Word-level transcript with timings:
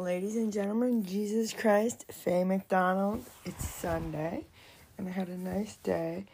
Ladies 0.00 0.36
and 0.36 0.50
gentlemen, 0.50 1.04
Jesus 1.04 1.52
Christ, 1.52 2.06
Faye 2.10 2.42
McDonald. 2.42 3.22
It's 3.44 3.68
Sunday, 3.68 4.46
and 4.96 5.06
I 5.06 5.10
had 5.10 5.28
a 5.28 5.36
nice 5.36 5.76
day. 5.76 6.24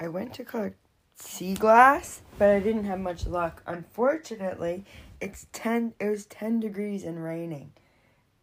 I 0.00 0.08
went 0.08 0.34
to 0.34 0.44
collect 0.44 0.74
sea 1.14 1.54
glass, 1.54 2.22
but 2.36 2.48
I 2.48 2.58
didn't 2.58 2.82
have 2.86 2.98
much 2.98 3.24
luck. 3.28 3.62
Unfortunately, 3.64 4.84
it's 5.20 5.46
ten. 5.52 5.94
It 6.00 6.08
was 6.08 6.26
ten 6.26 6.58
degrees 6.58 7.04
and 7.04 7.22
raining. 7.22 7.70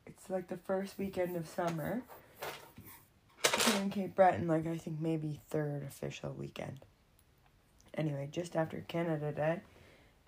It's 0.06 0.30
like 0.30 0.48
the 0.48 0.56
first 0.56 0.98
weekend 0.98 1.36
of 1.36 1.46
summer 1.46 2.02
here 3.66 3.82
in 3.82 3.90
Cape 3.90 4.16
Breton. 4.16 4.48
Like 4.48 4.66
I 4.66 4.78
think 4.78 5.02
maybe 5.02 5.42
third 5.50 5.84
official 5.84 6.32
weekend. 6.32 6.80
Anyway, 7.96 8.30
just 8.32 8.56
after 8.56 8.86
Canada 8.88 9.34
Day, 9.34 9.60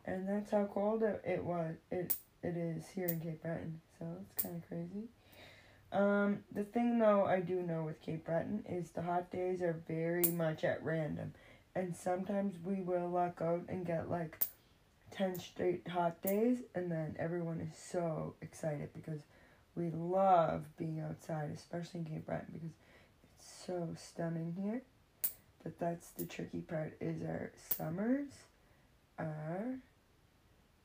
and 0.05 0.27
that's 0.27 0.51
how 0.51 0.65
cold 0.65 1.03
it, 1.03 1.21
it 1.25 1.41
was. 1.41 1.75
It 1.89 2.17
it 2.43 2.57
is 2.57 2.87
here 2.93 3.07
in 3.07 3.19
Cape 3.19 3.41
Breton, 3.41 3.81
so 3.99 4.05
it's 4.21 4.43
kind 4.43 4.55
of 4.55 4.67
crazy. 4.67 5.07
Um, 5.91 6.39
the 6.53 6.63
thing 6.63 6.99
though 6.99 7.25
I 7.25 7.41
do 7.41 7.61
know 7.61 7.83
with 7.83 8.01
Cape 8.01 8.25
Breton 8.25 8.63
is 8.69 8.91
the 8.91 9.01
hot 9.01 9.29
days 9.31 9.61
are 9.61 9.81
very 9.87 10.29
much 10.29 10.63
at 10.63 10.83
random, 10.83 11.33
and 11.75 11.95
sometimes 11.95 12.55
we 12.63 12.81
will 12.81 13.09
luck 13.09 13.41
out 13.41 13.63
and 13.67 13.85
get 13.85 14.09
like 14.09 14.37
ten 15.11 15.37
straight 15.39 15.87
hot 15.87 16.21
days, 16.21 16.59
and 16.73 16.91
then 16.91 17.15
everyone 17.19 17.59
is 17.59 17.77
so 17.77 18.35
excited 18.41 18.89
because 18.93 19.21
we 19.75 19.89
love 19.91 20.65
being 20.77 20.99
outside, 20.99 21.51
especially 21.53 22.01
in 22.01 22.05
Cape 22.05 22.25
Breton 22.25 22.47
because 22.53 22.69
it's 23.37 23.65
so 23.65 23.89
stunning 23.97 24.55
here. 24.61 24.81
But 25.63 25.77
that's 25.77 26.09
the 26.11 26.25
tricky 26.25 26.61
part 26.61 26.97
is 26.99 27.21
our 27.21 27.51
summers 27.77 28.29
are 29.19 29.75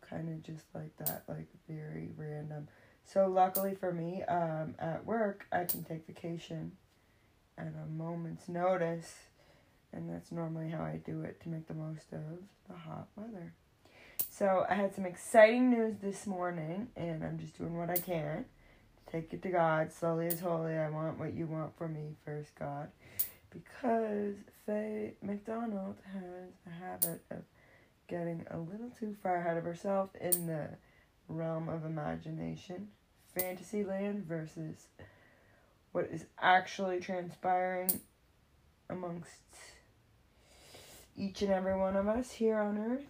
kind 0.09 0.29
of 0.29 0.43
just 0.43 0.65
like 0.75 0.97
that, 0.99 1.25
like 1.29 1.49
very 1.69 2.11
random. 2.17 2.69
So 3.05 3.27
luckily 3.29 3.75
for 3.75 3.93
me, 3.93 4.23
um, 4.25 4.75
at 4.79 5.05
work 5.05 5.47
I 5.53 5.65
can 5.65 5.85
take 5.85 6.07
vacation 6.07 6.73
at 7.59 7.69
a 7.69 7.91
moment's 7.91 8.49
notice, 8.49 9.15
and 9.93 10.11
that's 10.11 10.33
normally 10.33 10.71
how 10.71 10.83
I 10.83 11.01
do 11.05 11.23
it 11.23 11.41
to 11.43 11.49
make 11.49 11.69
the 11.69 11.75
most 11.75 12.13
of 12.13 12.21
the 12.69 12.75
hot 12.75 13.09
weather. 13.17 13.53
So 14.31 14.67
I 14.69 14.75
had 14.75 14.95
some 14.95 15.07
exciting 15.07 15.71
news 15.71 15.97
this 16.03 16.27
morning, 16.27 16.89
and 16.97 17.23
I'm 17.23 17.39
just 17.39 17.57
doing 17.57 17.77
what 17.77 17.91
I 17.91 17.97
can. 17.97 18.45
Take 19.11 19.33
it 19.33 19.43
to 19.43 19.51
God, 19.51 19.93
slowly 19.93 20.27
as 20.27 20.41
holy. 20.41 20.77
I 20.77 20.91
want 20.91 21.19
what 21.19 21.33
you 21.33 21.47
want 21.47 21.77
for 21.79 21.87
me 21.89 22.17
first, 22.25 22.55
God 22.59 22.89
because 23.57 24.35
Faye 24.67 25.15
McDonald 25.23 25.97
has 26.13 26.51
a 26.67 26.71
habit 26.71 27.23
of 27.31 27.36
getting 28.09 28.45
a 28.51 28.59
little 28.59 28.91
too 28.99 29.17
far 29.23 29.37
ahead 29.37 29.57
of 29.57 29.65
herself 29.65 30.11
in 30.21 30.47
the 30.47 30.69
realm 31.29 31.69
of 31.69 31.85
imagination, 31.85 32.89
fantasy 33.35 33.85
land 33.85 34.25
versus 34.25 34.87
what 35.93 36.09
is 36.13 36.25
actually 36.41 37.01
transpiring 37.01 38.01
amongst 38.91 39.31
each 41.17 41.43
and 41.43 41.53
every 41.53 41.77
one 41.77 41.97
of 41.97 42.07
us 42.09 42.31
here 42.31 42.59
on 42.59 42.79
earth. 42.79 43.07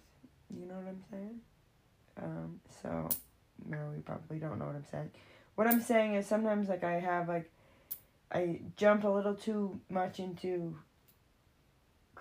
You 0.49 0.65
know 0.65 0.75
what 0.75 0.87
I'm 0.87 1.03
saying? 1.11 1.39
Um, 2.21 2.59
so, 2.81 3.09
no, 3.67 3.77
we 3.93 4.01
probably 4.01 4.39
don't 4.39 4.59
know 4.59 4.65
what 4.65 4.75
I'm 4.75 4.85
saying. 4.89 5.11
What 5.55 5.67
I'm 5.67 5.81
saying 5.81 6.15
is 6.15 6.25
sometimes, 6.25 6.69
like, 6.69 6.83
I 6.83 6.99
have, 6.99 7.27
like, 7.27 7.51
I 8.31 8.61
jump 8.75 9.03
a 9.03 9.09
little 9.09 9.35
too 9.35 9.79
much 9.89 10.19
into 10.19 10.77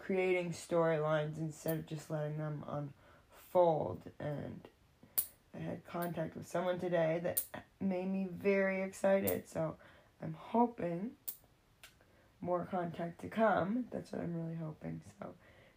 creating 0.06 0.52
storylines 0.52 1.36
instead 1.36 1.78
of 1.78 1.86
just 1.86 2.08
letting 2.10 2.38
them 2.38 2.64
unfold. 2.68 4.00
And 4.20 4.60
I 5.52 5.58
had 5.58 5.84
contact 5.84 6.36
with 6.36 6.46
someone 6.46 6.78
today 6.78 7.20
that 7.24 7.42
made 7.80 8.08
me 8.08 8.28
very 8.32 8.82
excited. 8.82 9.48
So 9.48 9.74
I'm 10.22 10.36
hoping 10.38 11.11
more 12.40 12.68
contact 12.70 13.20
to 13.22 13.28
come. 13.28 13.86
That's 13.90 14.12
what 14.12 14.22
I'm 14.22 14.34
really 14.36 14.56
hoping. 14.56 15.00
So 15.18 15.30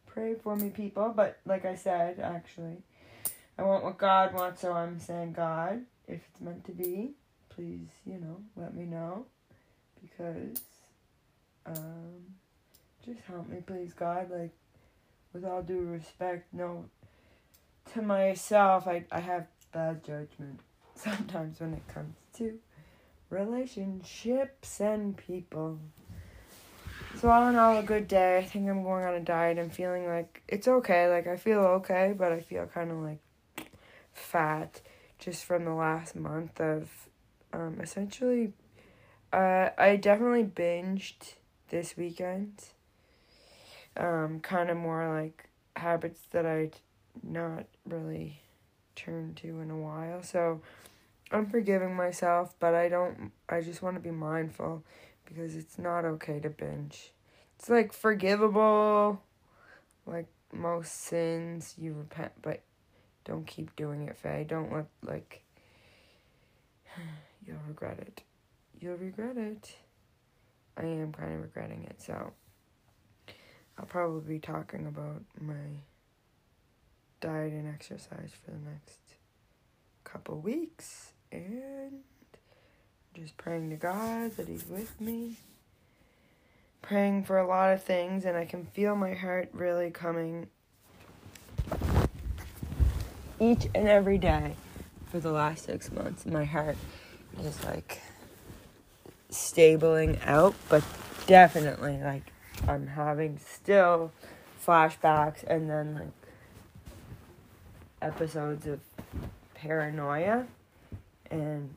pray 0.05 0.35
for 0.35 0.55
me, 0.55 0.69
people. 0.69 1.11
But 1.15 1.39
like 1.47 1.65
I 1.65 1.73
said, 1.73 2.19
actually, 2.19 2.77
I 3.57 3.63
want 3.63 3.83
what 3.83 3.97
God 3.97 4.35
wants. 4.35 4.61
So 4.61 4.73
I'm 4.73 4.99
saying, 4.99 5.33
God, 5.33 5.81
if 6.07 6.21
it's 6.29 6.39
meant 6.39 6.65
to 6.65 6.71
be, 6.71 7.13
please, 7.49 7.87
you 8.05 8.19
know, 8.19 8.37
let 8.55 8.75
me 8.75 8.85
know 8.85 9.25
because 10.01 10.61
um, 11.65 12.35
just 13.05 13.19
help 13.27 13.47
me, 13.47 13.59
please, 13.65 13.93
God. 13.93 14.29
Like, 14.31 14.51
with 15.33 15.45
all 15.45 15.61
due 15.61 15.81
respect, 15.81 16.53
no, 16.53 16.85
to 17.93 18.01
myself, 18.01 18.87
I, 18.87 19.05
I 19.11 19.19
have 19.19 19.47
bad 19.71 20.03
judgment 20.03 20.59
sometimes 20.95 21.59
when 21.59 21.73
it 21.73 21.87
comes 21.87 22.15
to 22.37 22.59
relationships 23.29 24.79
and 24.79 25.15
people. 25.15 25.79
So, 27.19 27.29
all 27.29 27.47
in 27.47 27.55
all, 27.55 27.77
a 27.77 27.83
good 27.83 28.07
day. 28.07 28.37
I 28.37 28.43
think 28.43 28.69
I'm 28.69 28.83
going 28.83 29.05
on 29.05 29.15
a 29.15 29.19
diet. 29.19 29.57
I'm 29.57 29.69
feeling 29.69 30.07
like 30.07 30.43
it's 30.47 30.67
okay. 30.67 31.09
Like, 31.09 31.27
I 31.27 31.37
feel 31.37 31.59
okay, 31.59 32.13
but 32.17 32.31
I 32.31 32.39
feel 32.39 32.65
kind 32.67 32.91
of 32.91 32.97
like 32.97 33.19
fat 34.13 34.81
just 35.17 35.43
from 35.43 35.65
the 35.65 35.73
last 35.73 36.15
month 36.15 36.59
of 36.61 36.89
um, 37.51 37.79
essentially 37.81 38.53
uh, 39.31 39.69
I 39.77 39.95
definitely 39.95 40.43
binged 40.43 41.35
this 41.69 41.95
weekend. 41.95 42.63
Um, 43.97 44.39
kind 44.39 44.69
of 44.69 44.77
more 44.77 45.07
like 45.13 45.49
habits 45.75 46.21
that 46.31 46.45
I'd 46.45 46.77
not 47.23 47.65
really 47.85 48.41
turned 48.95 49.37
to 49.37 49.59
in 49.59 49.69
a 49.71 49.77
while. 49.77 50.23
So 50.23 50.61
I'm 51.31 51.47
forgiving 51.47 51.95
myself, 51.95 52.53
but 52.59 52.73
I 52.73 52.87
don't, 52.87 53.31
I 53.49 53.61
just 53.61 53.81
want 53.81 53.95
to 53.95 54.01
be 54.01 54.11
mindful 54.11 54.83
because 55.25 55.55
it's 55.55 55.77
not 55.77 56.05
okay 56.05 56.39
to 56.39 56.49
binge. 56.49 57.11
It's 57.57 57.69
like 57.69 57.91
forgivable, 57.91 59.21
like 60.05 60.27
most 60.53 60.93
sins, 60.93 61.75
you 61.77 61.93
repent, 61.93 62.31
but 62.41 62.61
don't 63.25 63.45
keep 63.45 63.75
doing 63.75 64.07
it, 64.07 64.17
Faye. 64.17 64.45
Don't 64.47 64.71
let, 64.71 64.85
like, 65.03 65.43
you'll 67.45 67.57
regret 67.67 67.99
it 67.99 68.23
you'll 68.79 68.97
regret 68.97 69.37
it. 69.37 69.75
I 70.77 70.83
am 70.83 71.11
kind 71.11 71.33
of 71.33 71.41
regretting 71.41 71.83
it, 71.83 72.01
so 72.01 72.31
I'll 73.79 73.85
probably 73.85 74.35
be 74.35 74.39
talking 74.39 74.85
about 74.85 75.23
my 75.39 75.53
diet 77.21 77.53
and 77.53 77.73
exercise 77.73 78.31
for 78.43 78.51
the 78.51 78.57
next 78.57 78.99
couple 80.03 80.39
weeks 80.39 81.13
and 81.31 82.01
just 83.13 83.37
praying 83.37 83.69
to 83.69 83.77
God 83.77 84.35
that 84.35 84.49
He's 84.49 84.65
with 84.67 84.99
me. 84.99 85.37
Praying 86.81 87.23
for 87.23 87.37
a 87.37 87.47
lot 87.47 87.71
of 87.71 87.83
things, 87.83 88.25
and 88.25 88.35
I 88.35 88.45
can 88.45 88.65
feel 88.65 88.95
my 88.95 89.13
heart 89.13 89.49
really 89.53 89.91
coming 89.91 90.47
each 93.39 93.67
and 93.73 93.87
every 93.87 94.17
day 94.17 94.55
for 95.09 95.19
the 95.19 95.31
last 95.31 95.65
six 95.65 95.91
months. 95.91 96.25
My 96.25 96.45
heart 96.45 96.77
is 97.41 97.63
like 97.63 98.01
stabling 99.29 100.19
out, 100.25 100.55
but 100.67 100.83
definitely 101.27 101.97
like 102.01 102.23
I'm 102.67 102.87
having 102.87 103.37
still 103.37 104.11
flashbacks 104.65 105.43
and 105.43 105.69
then 105.69 105.95
like 105.95 106.07
episodes 108.01 108.67
of 108.67 108.79
paranoia 109.55 110.45
and 111.29 111.75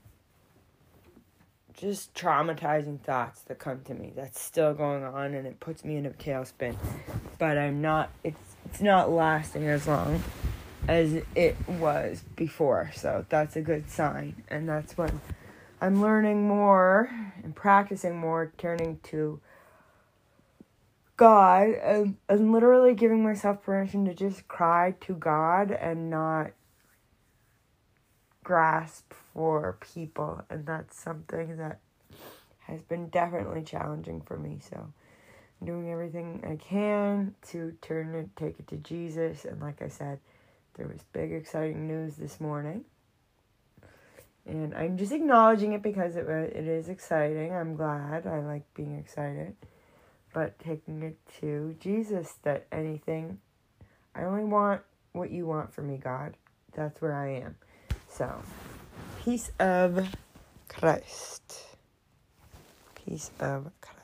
just 1.77 2.15
traumatizing 2.15 3.01
thoughts 3.01 3.41
that 3.43 3.59
come 3.59 3.81
to 3.83 3.95
me 3.95 4.13
that's 4.15 4.41
still 4.41 4.73
going 4.75 5.03
on 5.03 5.35
and 5.35 5.47
it 5.47 5.59
puts 5.59 5.85
me 5.85 5.97
in 5.97 6.07
a 6.07 6.11
tailspin. 6.11 6.77
But 7.39 7.59
i'm 7.59 7.81
not 7.81 8.11
it's 8.23 8.57
it's 8.67 8.81
not 8.81 9.11
lasting 9.11 9.67
as 9.67 9.87
long 9.87 10.23
as 10.89 11.23
it 11.35 11.57
was 11.69 12.23
before. 12.37 12.91
So 12.95 13.25
that's 13.29 13.57
a 13.57 13.61
good 13.61 13.91
sign. 13.91 14.43
And 14.49 14.69
that's 14.69 14.97
when 14.97 15.21
I'm 15.81 16.01
learning 16.01 16.47
more 16.47 17.11
and 17.43 17.55
practicing 17.55 18.17
more, 18.17 18.53
turning 18.59 19.01
to 19.05 19.41
God 21.17 21.69
and, 21.83 22.17
and 22.29 22.53
literally 22.53 22.95
giving 22.95 23.23
myself 23.23 23.63
permission 23.63 24.05
to 24.07 24.15
just 24.15 24.49
cry 24.49 24.95
to 25.03 25.15
God 25.15 25.71
and 25.71 26.11
not 26.11 26.53
grasp 28.43 29.13
for 29.33 29.79
people. 29.81 30.43
And 30.51 30.67
that's 30.67 31.01
something 31.01 31.57
that 31.59 31.81
has 32.61 32.83
been 32.83 33.09
definitely 33.09 33.63
challenging 33.63 34.21
for 34.23 34.39
me. 34.39 34.59
So 34.61 34.93
I'm 35.61 35.67
doing 35.67 35.91
everything 35.91 36.45
I 36.49 36.57
can 36.57 37.35
to 37.49 37.77
turn 37.83 38.15
it, 38.15 38.35
take 38.37 38.59
it 38.59 38.69
to 38.69 38.77
Jesus. 38.77 39.45
And 39.45 39.61
like 39.61 39.83
I 39.83 39.89
said, 39.89 40.19
there 40.75 40.89
was 40.89 41.03
big, 41.13 41.33
exciting 41.33 41.87
news 41.87 42.17
this 42.17 42.41
morning 42.41 42.85
and 44.47 44.75
I'm 44.75 44.97
just 44.97 45.13
acknowledging 45.13 45.73
it 45.73 45.83
because 45.83 46.17
it 46.17 46.29
it 46.29 46.67
is 46.67 46.89
exciting. 46.89 47.53
I'm 47.55 47.77
glad. 47.77 48.27
I 48.27 48.41
like 48.41 48.63
being 48.75 48.99
excited, 48.99 49.55
but 50.33 50.59
taking 50.59 51.03
it 51.03 51.17
to 51.41 51.77
Jesus. 51.81 52.35
That 52.43 52.67
anything, 52.73 53.39
I 54.15 54.25
only 54.25 54.45
want 54.45 54.83
what 55.13 55.31
you 55.31 55.47
want 55.47 55.73
for 55.73 55.83
me, 55.83 55.99
God. 55.99 56.37
That's 56.75 57.01
where 57.01 57.15
I 57.15 57.35
am. 57.37 57.57
So, 58.09 58.43
peace 59.25 59.51
of 59.59 60.09
Christ. 60.69 61.67
Peace 62.95 63.31
of 63.41 63.71
Christ. 63.81 64.02